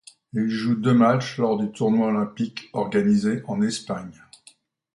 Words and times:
Il 0.33 0.49
joue 0.49 0.73
deux 0.73 0.95
matchs 0.95 1.37
lors 1.37 1.59
du 1.59 1.71
tournoi 1.71 2.07
olympique 2.07 2.71
organisé 2.73 3.43
en 3.45 3.61
Espagne. 3.61 4.19